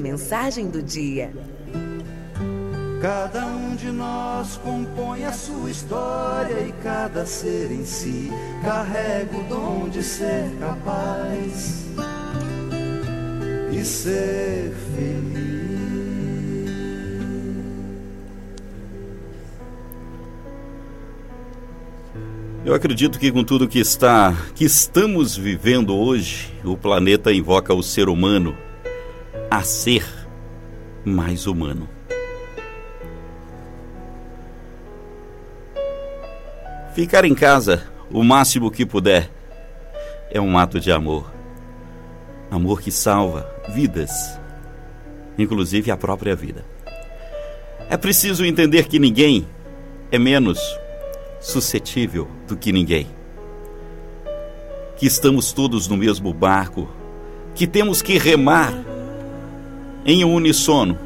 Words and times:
Mensagem 0.00 0.70
do 0.70 0.80
dia. 0.80 1.32
Cada 3.02 3.44
um 3.46 3.74
de 3.74 3.90
nós 3.90 4.56
compõe 4.58 5.24
a 5.24 5.32
sua 5.32 5.68
história 5.68 6.68
e 6.68 6.72
cada 6.84 7.26
ser 7.26 7.72
em 7.72 7.84
si 7.84 8.30
carrega 8.62 9.36
o 9.36 9.42
dom 9.48 9.88
de 9.88 10.00
ser 10.04 10.52
capaz 10.60 11.84
e 13.72 13.84
ser 13.84 14.72
feliz. 14.94 15.48
Eu 22.64 22.72
acredito 22.72 23.18
que 23.18 23.32
com 23.32 23.42
tudo 23.42 23.66
que 23.66 23.80
está, 23.80 24.32
que 24.54 24.64
estamos 24.64 25.36
vivendo 25.36 25.92
hoje, 25.92 26.54
o 26.64 26.76
planeta 26.76 27.32
invoca 27.32 27.74
o 27.74 27.82
ser 27.82 28.08
humano 28.08 28.56
a 29.50 29.62
ser 29.62 30.04
mais 31.04 31.46
humano. 31.46 31.88
Ficar 36.94 37.24
em 37.24 37.34
casa 37.34 37.86
o 38.10 38.24
máximo 38.24 38.70
que 38.70 38.84
puder 38.84 39.30
é 40.30 40.40
um 40.40 40.58
ato 40.58 40.80
de 40.80 40.90
amor. 40.90 41.32
Amor 42.50 42.80
que 42.80 42.90
salva 42.90 43.48
vidas, 43.68 44.10
inclusive 45.38 45.90
a 45.90 45.96
própria 45.96 46.34
vida. 46.34 46.64
É 47.88 47.96
preciso 47.96 48.44
entender 48.44 48.88
que 48.88 48.98
ninguém 48.98 49.46
é 50.10 50.18
menos 50.18 50.58
suscetível 51.40 52.28
do 52.46 52.56
que 52.56 52.72
ninguém. 52.72 53.06
Que 54.96 55.06
estamos 55.06 55.52
todos 55.52 55.88
no 55.88 55.96
mesmo 55.96 56.32
barco, 56.34 56.88
que 57.54 57.66
temos 57.66 58.02
que 58.02 58.18
remar 58.18 58.72
em 60.10 60.24
unissono, 60.24 60.98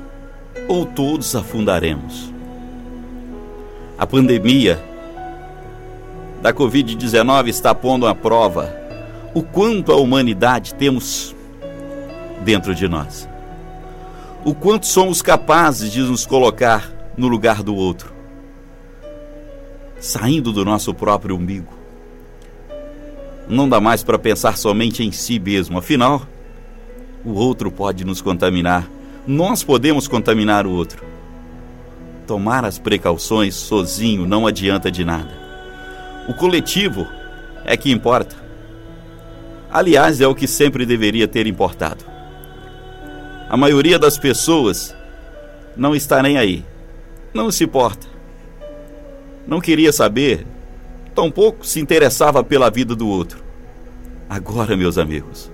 ou 0.69 0.87
todos 0.87 1.35
afundaremos. 1.35 2.33
A 3.99 4.07
pandemia 4.07 4.81
da 6.41 6.55
Covid-19 6.55 7.49
está 7.49 7.75
pondo 7.75 8.07
à 8.07 8.15
prova 8.15 8.73
o 9.35 9.43
quanto 9.43 9.91
a 9.91 9.97
humanidade 9.97 10.73
temos 10.75 11.35
dentro 12.45 12.77
de 12.77 12.87
nós. 12.87 13.29
O 14.45 14.55
quanto 14.55 14.87
somos 14.87 15.21
capazes 15.21 15.91
de 15.91 16.01
nos 16.01 16.25
colocar 16.25 16.89
no 17.17 17.27
lugar 17.27 17.61
do 17.61 17.75
outro, 17.75 18.13
saindo 19.99 20.53
do 20.53 20.65
nosso 20.65 20.95
próprio 20.95 21.35
umbigo. 21.35 21.73
Não 23.49 23.69
dá 23.69 23.81
mais 23.81 24.05
para 24.05 24.17
pensar 24.17 24.57
somente 24.57 25.03
em 25.03 25.11
si 25.11 25.41
mesmo, 25.41 25.77
afinal, 25.77 26.23
o 27.25 27.33
outro 27.35 27.71
pode 27.71 28.05
nos 28.05 28.21
contaminar. 28.21 28.89
Nós 29.27 29.63
podemos 29.63 30.09
contaminar 30.09 30.67
o 30.67 30.73
outro. 30.73 31.05
Tomar 32.27 32.65
as 32.65 32.77
precauções 32.77 33.55
sozinho 33.55 34.27
não 34.27 34.49
adianta 34.49 34.91
de 34.91 35.05
nada. 35.05 35.31
O 36.29 36.35
coletivo 36.35 37.07
é 37.65 37.77
que 37.77 37.93
importa. 37.93 38.35
Aliás, 39.71 40.21
é 40.21 40.27
o 40.27 40.35
que 40.35 40.49
sempre 40.49 40.85
deveria 40.85 41.29
ter 41.29 41.47
importado. 41.47 42.05
A 43.49 43.57
maioria 43.57 43.97
das 43.97 44.19
pessoas 44.19 44.95
não 45.77 45.95
está 45.95 46.21
nem 46.21 46.37
aí. 46.37 46.65
Não 47.33 47.51
se 47.53 47.63
importa. 47.63 48.09
Não 49.47 49.61
queria 49.61 49.93
saber, 49.93 50.45
tampouco 51.15 51.65
se 51.65 51.79
interessava 51.79 52.43
pela 52.43 52.71
vida 52.71 52.97
do 52.97 53.07
outro. 53.07 53.43
Agora, 54.29 54.77
meus 54.77 54.99
amigos, 54.99 55.51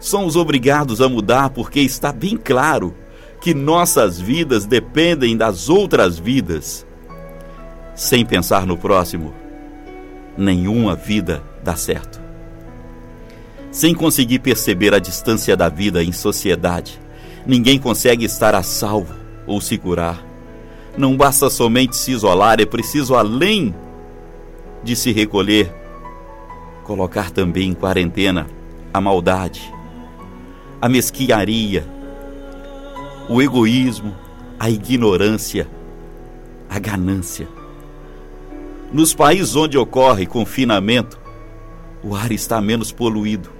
somos 0.00 0.36
obrigados 0.36 1.00
a 1.00 1.08
mudar 1.08 1.50
porque 1.50 1.80
está 1.80 2.12
bem 2.12 2.36
claro 2.36 2.94
que 3.40 3.54
nossas 3.54 4.20
vidas 4.20 4.66
dependem 4.66 5.36
das 5.36 5.68
outras 5.68 6.18
vidas. 6.18 6.86
Sem 7.94 8.24
pensar 8.24 8.66
no 8.66 8.76
próximo, 8.76 9.34
nenhuma 10.36 10.94
vida 10.94 11.42
dá 11.62 11.74
certo. 11.76 12.20
Sem 13.70 13.94
conseguir 13.94 14.38
perceber 14.38 14.94
a 14.94 14.98
distância 14.98 15.56
da 15.56 15.68
vida 15.68 16.02
em 16.02 16.12
sociedade, 16.12 16.98
ninguém 17.46 17.78
consegue 17.78 18.24
estar 18.24 18.54
a 18.54 18.62
salvo 18.62 19.14
ou 19.46 19.60
se 19.60 19.76
curar. 19.76 20.24
Não 20.96 21.16
basta 21.16 21.48
somente 21.50 21.96
se 21.96 22.12
isolar, 22.12 22.60
é 22.60 22.66
preciso, 22.66 23.14
além 23.14 23.74
de 24.82 24.96
se 24.96 25.12
recolher, 25.12 25.72
colocar 26.82 27.30
também 27.30 27.70
em 27.70 27.74
quarentena 27.74 28.46
a 28.92 29.00
maldade, 29.00 29.72
a 30.80 30.88
mesquinharia, 30.88 31.84
o 33.28 33.42
egoísmo, 33.42 34.14
a 34.58 34.70
ignorância, 34.70 35.68
a 36.68 36.78
ganância. 36.78 37.48
Nos 38.92 39.12
países 39.12 39.56
onde 39.56 39.76
ocorre 39.76 40.26
confinamento, 40.26 41.18
o 42.02 42.14
ar 42.14 42.30
está 42.30 42.60
menos 42.60 42.92
poluído, 42.92 43.50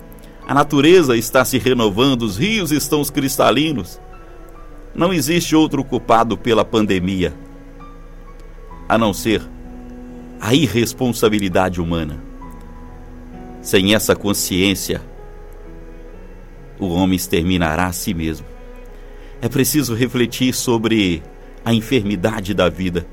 a 0.46 0.54
natureza 0.54 1.16
está 1.16 1.44
se 1.44 1.58
renovando, 1.58 2.22
os 2.22 2.38
rios 2.38 2.72
estão 2.72 3.04
cristalinos. 3.04 4.00
Não 4.94 5.12
existe 5.12 5.54
outro 5.54 5.84
culpado 5.84 6.38
pela 6.38 6.64
pandemia, 6.64 7.34
a 8.88 8.96
não 8.96 9.12
ser 9.12 9.42
a 10.40 10.54
irresponsabilidade 10.54 11.80
humana. 11.80 12.22
Sem 13.60 13.94
essa 13.94 14.16
consciência, 14.16 15.02
o 16.78 16.88
homem 16.88 17.16
exterminará 17.16 17.86
a 17.86 17.92
si 17.92 18.14
mesmo. 18.14 18.46
É 19.40 19.48
preciso 19.48 19.94
refletir 19.94 20.52
sobre 20.52 21.22
a 21.64 21.72
enfermidade 21.72 22.54
da 22.54 22.68
vida, 22.68 23.06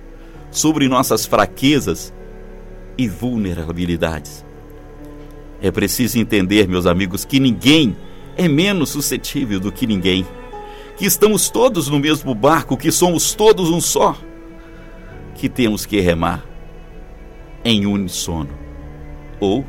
sobre 0.51 0.87
nossas 0.87 1.25
fraquezas 1.25 2.13
e 2.97 3.07
vulnerabilidades. 3.07 4.45
É 5.61 5.71
preciso 5.71 6.17
entender, 6.19 6.67
meus 6.67 6.85
amigos, 6.85 7.25
que 7.25 7.39
ninguém 7.39 7.95
é 8.37 8.47
menos 8.47 8.89
suscetível 8.89 9.59
do 9.59 9.71
que 9.71 9.87
ninguém, 9.87 10.25
que 10.97 11.05
estamos 11.05 11.49
todos 11.49 11.89
no 11.89 11.99
mesmo 11.99 12.33
barco, 12.33 12.77
que 12.77 12.91
somos 12.91 13.33
todos 13.33 13.69
um 13.69 13.81
só, 13.81 14.17
que 15.35 15.49
temos 15.49 15.85
que 15.85 15.99
remar 15.99 16.45
em 17.63 17.85
unissono, 17.85 18.57
ou 19.39 19.65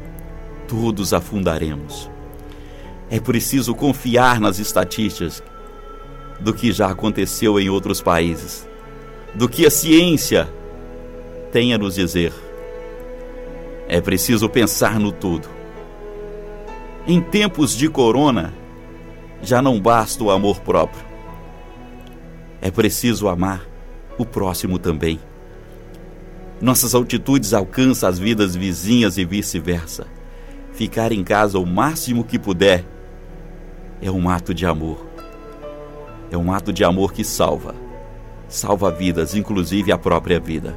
todos 0.69 1.13
afundaremos. 1.13 2.11
É 3.11 3.21
preciso 3.21 3.75
confiar 3.75 4.41
nas 4.41 4.59
estatísticas 4.59 5.43
do 6.41 6.53
que 6.53 6.73
já 6.73 6.89
aconteceu 6.89 7.59
em 7.59 7.69
outros 7.69 8.01
países, 8.01 8.69
do 9.35 9.49
que 9.49 9.65
a 9.65 9.71
ciência 9.71 10.49
tem 11.53 11.73
a 11.73 11.79
nos 11.79 11.95
dizer. 11.95 12.33
É 13.89 14.01
preciso 14.01 14.49
pensar 14.49 14.99
no 14.99 15.13
todo. 15.13 15.49
Em 17.07 17.21
tempos 17.21 17.77
de 17.77 17.89
corona, 17.89 18.53
já 19.41 19.63
não 19.63 19.81
basta 19.81 20.25
o 20.25 20.31
amor 20.31 20.61
próprio. 20.61 21.05
É 22.61 22.71
preciso 22.71 23.29
amar 23.29 23.65
o 24.19 24.27
próximo 24.27 24.79
também. 24.79 25.21
Nossas 26.61 26.95
altitudes 26.95 27.53
alcançam 27.53 28.09
as 28.09 28.19
vidas 28.19 28.57
vizinhas 28.57 29.19
e 29.19 29.25
vice-versa. 29.25 30.07
Ficar 30.73 31.13
em 31.13 31.23
casa 31.23 31.59
o 31.59 31.67
máximo 31.67 32.25
que 32.25 32.39
puder 32.39 32.85
é 34.01 34.11
um 34.11 34.29
ato 34.29 34.53
de 34.53 34.67
amor. 34.67 35.07
É 36.31 36.37
um 36.37 36.53
ato 36.53 36.73
de 36.73 36.85
amor 36.85 37.13
que 37.13 37.25
salva. 37.25 37.75
Salva 38.49 38.91
vidas, 38.91 39.35
inclusive 39.35 39.91
a 39.93 39.99
própria 39.99 40.39
vida. 40.39 40.77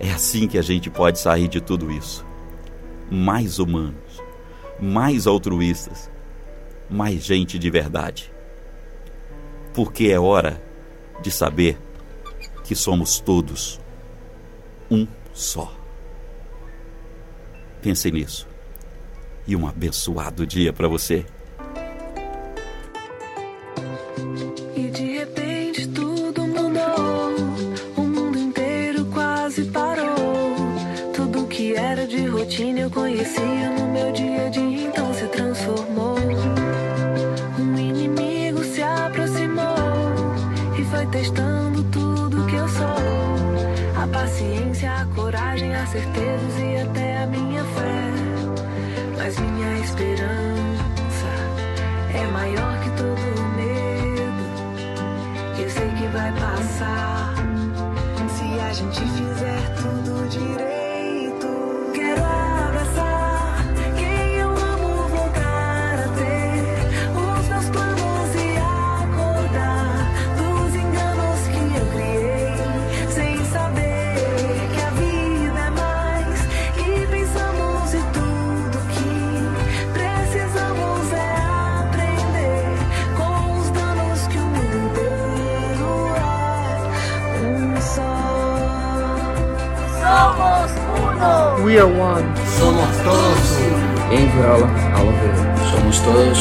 É 0.00 0.10
assim 0.10 0.46
que 0.46 0.58
a 0.58 0.62
gente 0.62 0.88
pode 0.88 1.18
sair 1.18 1.48
de 1.48 1.60
tudo 1.60 1.90
isso. 1.90 2.24
Mais 3.10 3.58
humanos, 3.58 4.22
mais 4.80 5.26
altruístas, 5.26 6.10
mais 6.88 7.24
gente 7.24 7.58
de 7.58 7.70
verdade. 7.70 8.32
Porque 9.74 10.08
é 10.08 10.18
hora 10.18 10.62
de 11.20 11.30
saber 11.30 11.78
que 12.64 12.74
somos 12.74 13.18
todos 13.18 13.80
um 14.90 15.06
só. 15.32 15.72
Pense 17.82 18.10
nisso. 18.10 18.46
E 19.46 19.56
um 19.56 19.66
abençoado 19.66 20.46
dia 20.46 20.72
para 20.72 20.88
você. 20.88 21.24
E 24.76 24.90
de 24.90 25.18
repente 25.18 25.88
tudo 25.88 26.46
mudou. 26.46 27.34
O 27.96 28.02
mundo 28.02 28.38
inteiro 28.38 29.04
quase 29.06 29.64
parou. 29.64 30.54
Tudo 31.14 31.46
que 31.46 31.74
era 31.74 32.06
de 32.06 32.26
rotina 32.26 32.80
eu 32.80 32.90
conhecia 32.90 33.70
no 33.78 33.88
meu 33.88 34.12
dia 34.12 34.46
a 34.46 34.48
dia, 34.48 34.86
então 34.88 35.12
se 35.14 35.26
transformou. 35.26 36.16
Um 37.58 37.78
inimigo 37.78 38.62
se 38.64 38.82
aproximou 38.82 39.76
e 40.78 40.84
foi 40.84 41.06
testando 41.06 41.82
tudo 41.84 42.46
que 42.46 42.56
eu 42.56 42.68
sou. 42.68 44.02
A 44.02 44.06
paciência, 44.06 44.90
a 44.92 45.04
coragem, 45.06 45.74
as 45.74 45.88
certezas 45.90 46.58
e 46.60 46.76
até 46.76 47.18
a 47.18 47.26
minha 47.26 47.64
fé. 47.64 47.98
Mas 49.16 49.38
minha 49.38 49.78
esperança 49.80 51.28
é 52.14 52.26
maior 52.32 52.77
vai 56.12 56.32
passar. 56.32 57.34
Se 58.28 58.60
a 58.60 58.72
gente 58.72 59.00
fizer 59.00 59.74
tudo 59.76 60.28
direito, 60.28 60.77
We 91.68 91.76
are 91.78 91.86
one. 91.86 92.24
Somos 92.58 92.88
todos 93.04 93.58
uno. 93.60 94.16
Somos 95.70 96.02
todos 96.02 96.38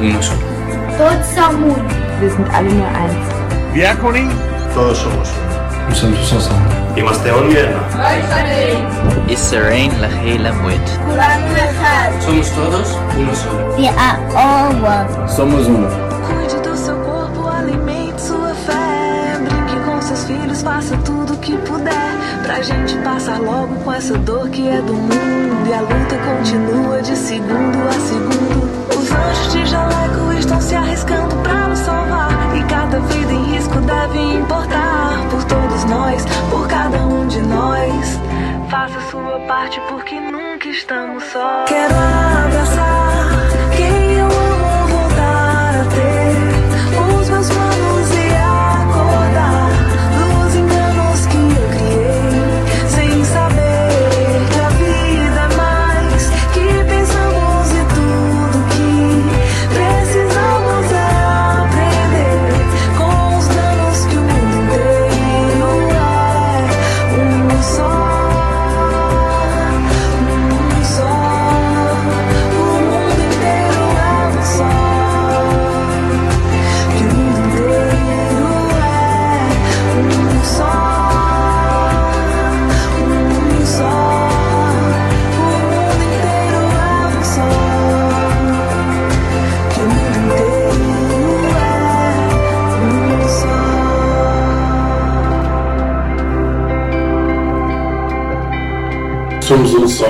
uno 0.00 0.22
solo. 0.22 0.40
Todos 0.96 1.26
somos 1.34 1.78
uno. 1.78 1.88
Wir 2.20 2.30
sind 2.30 2.48
alle 2.54 2.70
nur 2.70 2.86
eins. 2.86 3.26
Todos 4.72 4.98
somos 4.98 5.28
uno. 5.34 5.94
Somos 5.96 6.30
todos 6.30 6.46
uno. 6.46 6.96
Y 6.96 7.02
más 7.02 7.20
te 7.24 7.32
la 10.00 10.08
Hela 10.22 10.52
Muet. 10.52 10.86
Somos 12.24 12.48
todos 12.52 12.96
uno 13.18 13.34
solo. 13.34 13.76
We 13.76 13.88
are 13.88 14.16
all 14.36 14.80
one. 14.80 15.28
Somos 15.28 15.66
uno. 15.66 15.88
Filhos, 20.32 20.62
faça 20.62 20.96
tudo 20.98 21.34
o 21.34 21.38
que 21.38 21.56
puder. 21.58 22.12
Pra 22.42 22.62
gente 22.62 22.96
passar 22.98 23.38
logo 23.40 23.74
com 23.84 23.92
essa 23.92 24.16
dor 24.18 24.48
que 24.48 24.68
é 24.68 24.80
do 24.80 24.94
mundo. 24.94 25.68
E 25.68 25.72
a 25.72 25.80
luta 25.80 26.16
continua 26.16 27.02
de 27.02 27.16
segundo 27.16 27.88
a 27.88 27.92
segundo. 27.92 28.98
Os 28.98 29.10
anjos 29.10 29.52
de 29.52 29.66
jaleco 29.66 30.32
estão 30.38 30.60
se 30.60 30.74
arriscando 30.74 31.34
pra 31.36 31.68
nos 31.68 31.78
salvar. 31.78 32.56
E 32.56 32.62
cada 32.64 32.98
vida 33.00 33.32
em 33.32 33.54
risco 33.54 33.78
deve 33.80 34.18
importar. 34.18 35.28
Por 35.30 35.44
todos 35.44 35.84
nós, 35.84 36.24
por 36.50 36.66
cada 36.68 36.98
um 36.98 37.26
de 37.26 37.40
nós. 37.42 38.20
Faça 38.70 39.00
sua 39.10 39.38
parte 39.46 39.80
porque 39.88 40.18
nunca 40.18 40.68
estamos 40.68 41.22
só. 41.24 41.64
Quero 41.66 41.94
abraçar 41.94 43.01
Somos 99.51 99.73
um 99.73 99.87
só. 99.87 100.05